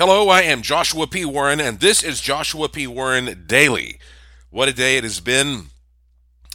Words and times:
Hello, 0.00 0.30
I 0.30 0.40
am 0.40 0.62
Joshua 0.62 1.06
P. 1.06 1.26
Warren, 1.26 1.60
and 1.60 1.78
this 1.78 2.02
is 2.02 2.22
Joshua 2.22 2.70
P. 2.70 2.86
Warren 2.86 3.44
Daily. 3.46 3.98
What 4.48 4.66
a 4.66 4.72
day 4.72 4.96
it 4.96 5.04
has 5.04 5.20
been. 5.20 5.66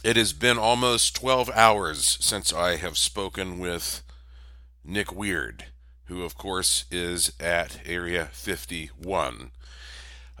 It 0.02 0.16
has 0.16 0.32
been 0.32 0.58
almost 0.58 1.14
12 1.14 1.50
hours 1.54 2.18
since 2.20 2.52
I 2.52 2.74
have 2.74 2.98
spoken 2.98 3.60
with 3.60 4.02
Nick 4.84 5.12
Weird, 5.12 5.66
who, 6.06 6.24
of 6.24 6.36
course, 6.36 6.86
is 6.90 7.32
at 7.38 7.78
Area 7.86 8.30
51. 8.32 9.52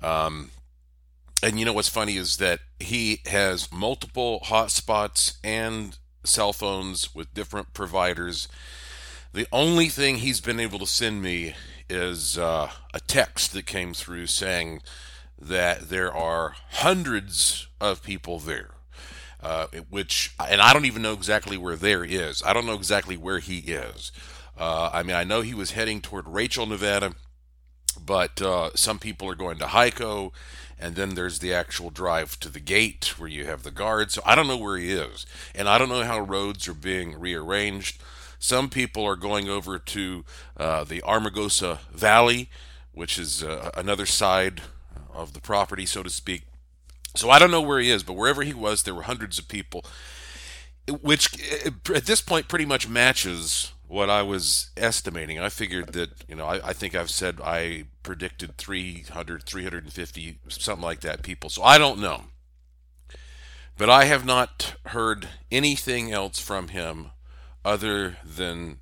Um, 0.02 0.50
and 1.44 1.60
you 1.60 1.64
know 1.64 1.74
what's 1.74 1.88
funny 1.88 2.16
is 2.16 2.38
that 2.38 2.58
he 2.80 3.20
has 3.26 3.70
multiple 3.70 4.40
hotspots 4.46 5.36
and 5.44 5.96
cell 6.24 6.52
phones 6.52 7.14
with 7.14 7.32
different 7.32 7.72
providers. 7.72 8.48
The 9.32 9.46
only 9.52 9.90
thing 9.90 10.16
he's 10.16 10.40
been 10.40 10.58
able 10.58 10.80
to 10.80 10.88
send 10.88 11.22
me 11.22 11.54
is 11.88 12.38
uh, 12.38 12.70
a 12.92 13.00
text 13.00 13.52
that 13.52 13.66
came 13.66 13.94
through 13.94 14.26
saying 14.26 14.80
that 15.38 15.88
there 15.88 16.12
are 16.12 16.56
hundreds 16.70 17.68
of 17.80 18.02
people 18.02 18.38
there. 18.38 18.70
Uh, 19.40 19.66
which, 19.90 20.32
and 20.40 20.60
I 20.60 20.72
don't 20.72 20.86
even 20.86 21.02
know 21.02 21.12
exactly 21.12 21.56
where 21.56 21.76
there 21.76 22.02
is. 22.02 22.42
I 22.42 22.52
don't 22.52 22.66
know 22.66 22.74
exactly 22.74 23.16
where 23.16 23.38
he 23.38 23.58
is. 23.58 24.10
Uh, 24.58 24.90
I 24.92 25.02
mean, 25.02 25.14
I 25.14 25.24
know 25.24 25.42
he 25.42 25.54
was 25.54 25.72
heading 25.72 26.00
toward 26.00 26.26
Rachel, 26.26 26.66
Nevada, 26.66 27.14
but 28.04 28.40
uh, 28.40 28.70
some 28.74 28.98
people 28.98 29.28
are 29.28 29.34
going 29.34 29.58
to 29.58 29.66
Hiko, 29.66 30.32
and 30.78 30.96
then 30.96 31.14
there's 31.14 31.38
the 31.38 31.52
actual 31.52 31.90
drive 31.90 32.40
to 32.40 32.48
the 32.48 32.60
gate 32.60 33.18
where 33.18 33.28
you 33.28 33.44
have 33.44 33.62
the 33.62 33.70
guards. 33.70 34.14
So 34.14 34.22
I 34.24 34.34
don't 34.34 34.48
know 34.48 34.56
where 34.56 34.78
he 34.78 34.90
is, 34.92 35.26
and 35.54 35.68
I 35.68 35.78
don't 35.78 35.90
know 35.90 36.02
how 36.04 36.18
roads 36.18 36.66
are 36.66 36.74
being 36.74 37.18
rearranged. 37.18 38.00
Some 38.38 38.68
people 38.68 39.04
are 39.04 39.16
going 39.16 39.48
over 39.48 39.78
to 39.78 40.24
uh, 40.56 40.84
the 40.84 41.02
Amargosa 41.02 41.80
Valley, 41.92 42.50
which 42.92 43.18
is 43.18 43.42
uh, 43.42 43.70
another 43.74 44.06
side 44.06 44.62
of 45.12 45.32
the 45.32 45.40
property, 45.40 45.86
so 45.86 46.02
to 46.02 46.10
speak. 46.10 46.42
So 47.14 47.30
I 47.30 47.38
don't 47.38 47.50
know 47.50 47.62
where 47.62 47.80
he 47.80 47.90
is, 47.90 48.02
but 48.02 48.12
wherever 48.12 48.42
he 48.42 48.52
was, 48.52 48.82
there 48.82 48.94
were 48.94 49.02
hundreds 49.02 49.38
of 49.38 49.48
people, 49.48 49.84
which 51.00 51.30
at 51.66 52.06
this 52.06 52.20
point 52.20 52.48
pretty 52.48 52.66
much 52.66 52.88
matches 52.88 53.72
what 53.88 54.10
I 54.10 54.22
was 54.22 54.70
estimating. 54.76 55.38
I 55.38 55.48
figured 55.48 55.92
that, 55.94 56.10
you 56.28 56.34
know, 56.34 56.46
I, 56.46 56.68
I, 56.68 56.72
think 56.72 56.94
I've 56.94 57.10
said 57.10 57.40
I 57.42 57.84
predicted 58.02 58.56
300, 58.58 59.44
350, 59.44 60.38
something 60.48 60.84
like 60.84 61.00
that 61.00 61.22
people. 61.22 61.50
So 61.50 61.62
I 61.62 61.78
don't 61.78 62.00
know. 62.00 62.24
But 63.78 63.90
I 63.90 64.04
have 64.04 64.24
not 64.24 64.74
heard 64.86 65.28
anything 65.50 66.10
else 66.12 66.38
from 66.38 66.68
him 66.68 67.10
other 67.66 68.16
than 68.24 68.78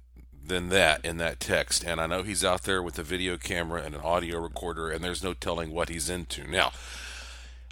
than 0.47 0.69
that 0.69 1.03
in 1.05 1.17
that 1.17 1.41
text. 1.41 1.83
And 1.85 1.99
I 2.01 2.07
know 2.07 2.23
he's 2.23 2.45
out 2.45 2.65
there 2.65 2.83
with 2.83 2.99
a 2.99 3.03
video 3.03 3.39
camera 3.39 3.83
and 3.83 3.95
an 3.95 4.03
audio 4.03 4.39
recorder, 4.39 4.91
and 4.91 5.03
there's 5.03 5.23
no 5.25 5.33
telling 5.33 5.73
what 5.73 5.89
he's 5.89 6.11
into. 6.11 6.47
Now, 6.47 6.73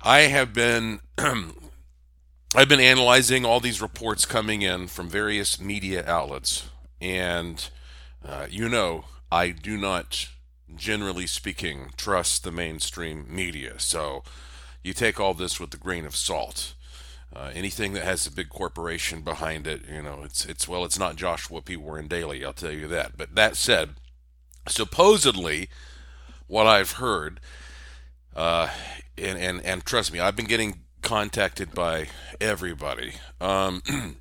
I 0.02 0.20
have 0.20 0.54
been 0.54 1.00
I've 1.18 2.68
been 2.68 2.80
analyzing 2.80 3.44
all 3.44 3.60
these 3.60 3.82
reports 3.82 4.24
coming 4.24 4.62
in 4.62 4.86
from 4.88 5.08
various 5.08 5.60
media 5.60 6.02
outlets, 6.06 6.70
and 7.00 7.68
uh, 8.26 8.46
you 8.48 8.68
know 8.68 9.04
I 9.30 9.50
do 9.50 9.76
not, 9.76 10.28
generally 10.74 11.26
speaking, 11.26 11.90
trust 11.96 12.42
the 12.42 12.52
mainstream 12.52 13.26
media. 13.28 13.78
So 13.78 14.24
you 14.82 14.94
take 14.94 15.20
all 15.20 15.34
this 15.34 15.60
with 15.60 15.74
a 15.74 15.78
grain 15.78 16.06
of 16.06 16.16
salt. 16.16 16.74
Uh, 17.34 17.50
anything 17.54 17.94
that 17.94 18.04
has 18.04 18.26
a 18.26 18.30
big 18.30 18.50
corporation 18.50 19.22
behind 19.22 19.66
it, 19.66 19.82
you 19.90 20.02
know, 20.02 20.20
it's 20.22 20.44
it's 20.44 20.68
well, 20.68 20.84
it's 20.84 20.98
not 20.98 21.16
Joshua 21.16 21.62
P. 21.62 21.76
Warren 21.76 22.06
Daily, 22.06 22.44
I'll 22.44 22.52
tell 22.52 22.72
you 22.72 22.86
that. 22.88 23.16
But 23.16 23.34
that 23.34 23.56
said, 23.56 23.90
supposedly, 24.68 25.70
what 26.46 26.66
I've 26.66 26.92
heard, 26.92 27.40
uh, 28.36 28.68
and 29.16 29.38
and 29.38 29.62
and 29.62 29.84
trust 29.84 30.12
me, 30.12 30.20
I've 30.20 30.36
been 30.36 30.46
getting 30.46 30.80
contacted 31.00 31.74
by 31.74 32.08
everybody. 32.38 33.14
Um, 33.40 33.82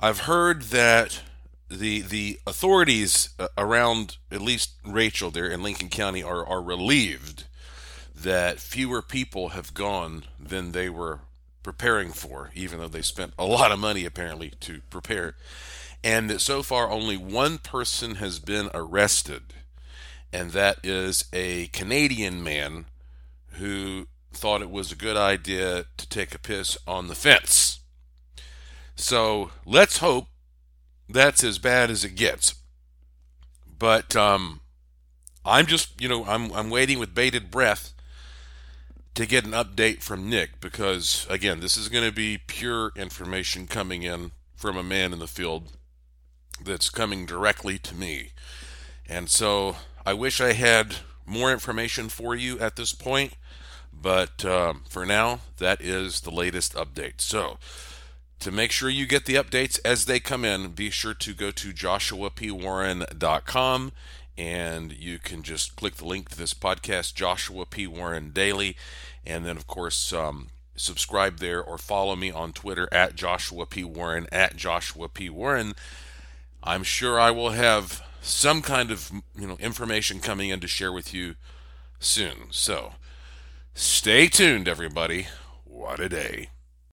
I've 0.00 0.20
heard 0.20 0.62
that 0.64 1.22
the 1.68 2.00
the 2.00 2.40
authorities 2.48 3.30
uh, 3.38 3.46
around 3.56 4.16
at 4.32 4.40
least 4.40 4.72
Rachel 4.84 5.30
there 5.30 5.48
in 5.48 5.62
Lincoln 5.62 5.88
County 5.88 6.22
are 6.22 6.44
are 6.44 6.60
relieved 6.60 7.44
that 8.14 8.58
fewer 8.58 9.02
people 9.02 9.50
have 9.50 9.72
gone 9.72 10.24
than 10.38 10.72
they 10.72 10.90
were 10.90 11.20
preparing 11.62 12.12
for, 12.12 12.50
even 12.54 12.78
though 12.78 12.88
they 12.88 13.02
spent 13.02 13.34
a 13.38 13.44
lot 13.44 13.72
of 13.72 13.78
money 13.78 14.04
apparently 14.04 14.52
to 14.60 14.80
prepare. 14.90 15.34
And 16.02 16.30
that 16.30 16.40
so 16.40 16.62
far 16.62 16.90
only 16.90 17.16
one 17.16 17.58
person 17.58 18.16
has 18.16 18.38
been 18.38 18.70
arrested, 18.72 19.54
and 20.32 20.52
that 20.52 20.78
is 20.82 21.24
a 21.32 21.66
Canadian 21.68 22.42
man 22.42 22.86
who 23.52 24.06
thought 24.32 24.62
it 24.62 24.70
was 24.70 24.90
a 24.90 24.96
good 24.96 25.16
idea 25.16 25.84
to 25.96 26.08
take 26.08 26.34
a 26.34 26.38
piss 26.38 26.78
on 26.86 27.08
the 27.08 27.14
fence. 27.14 27.80
So 28.94 29.50
let's 29.66 29.98
hope 29.98 30.28
that's 31.08 31.42
as 31.44 31.58
bad 31.58 31.90
as 31.90 32.04
it 32.04 32.14
gets. 32.14 32.54
But 33.78 34.14
um, 34.14 34.60
I'm 35.44 35.66
just, 35.66 36.00
you 36.00 36.08
know, 36.08 36.24
I'm 36.24 36.52
I'm 36.52 36.70
waiting 36.70 36.98
with 36.98 37.14
bated 37.14 37.50
breath 37.50 37.92
to 39.14 39.26
get 39.26 39.44
an 39.44 39.52
update 39.52 40.02
from 40.02 40.28
Nick 40.28 40.60
because, 40.60 41.26
again, 41.28 41.60
this 41.60 41.76
is 41.76 41.88
going 41.88 42.04
to 42.04 42.12
be 42.12 42.38
pure 42.38 42.92
information 42.96 43.66
coming 43.66 44.02
in 44.02 44.32
from 44.54 44.76
a 44.76 44.82
man 44.82 45.12
in 45.12 45.18
the 45.18 45.26
field 45.26 45.72
that's 46.62 46.90
coming 46.90 47.26
directly 47.26 47.78
to 47.78 47.94
me. 47.94 48.30
And 49.08 49.30
so 49.30 49.76
I 50.06 50.14
wish 50.14 50.40
I 50.40 50.52
had 50.52 50.96
more 51.26 51.52
information 51.52 52.08
for 52.08 52.34
you 52.34 52.58
at 52.58 52.76
this 52.76 52.92
point, 52.92 53.34
but 53.92 54.44
um, 54.44 54.84
for 54.88 55.06
now, 55.06 55.40
that 55.58 55.80
is 55.80 56.20
the 56.20 56.30
latest 56.30 56.74
update. 56.74 57.20
So, 57.20 57.58
to 58.40 58.50
make 58.50 58.72
sure 58.72 58.88
you 58.88 59.06
get 59.06 59.26
the 59.26 59.34
updates 59.34 59.78
as 59.84 60.06
they 60.06 60.18
come 60.18 60.46
in, 60.46 60.70
be 60.70 60.88
sure 60.88 61.12
to 61.14 61.34
go 61.34 61.50
to 61.50 61.72
joshuapwarren.com 61.72 63.92
and 64.40 64.94
you 64.94 65.18
can 65.18 65.42
just 65.42 65.76
click 65.76 65.96
the 65.96 66.06
link 66.06 66.30
to 66.30 66.38
this 66.38 66.54
podcast, 66.54 67.12
Joshua 67.12 67.66
P. 67.66 67.86
Warren 67.86 68.30
Daily, 68.30 68.74
and 69.26 69.44
then, 69.44 69.58
of 69.58 69.66
course, 69.66 70.14
um, 70.14 70.48
subscribe 70.74 71.40
there 71.40 71.62
or 71.62 71.76
follow 71.76 72.16
me 72.16 72.30
on 72.30 72.54
Twitter 72.54 72.88
at 72.90 73.14
Joshua 73.14 73.66
P. 73.66 73.84
Warren, 73.84 74.26
at 74.32 74.56
Joshua 74.56 75.10
P. 75.10 75.28
Warren. 75.28 75.74
I'm 76.62 76.82
sure 76.84 77.20
I 77.20 77.30
will 77.30 77.50
have 77.50 78.02
some 78.22 78.62
kind 78.62 78.90
of 78.90 79.12
you 79.38 79.46
know 79.46 79.58
information 79.60 80.20
coming 80.20 80.48
in 80.48 80.60
to 80.60 80.66
share 80.66 80.92
with 80.92 81.12
you 81.12 81.34
soon. 81.98 82.48
So 82.50 82.94
stay 83.74 84.26
tuned, 84.28 84.68
everybody. 84.68 85.26
What 85.66 86.00
a 86.00 86.08
day. 86.08 86.48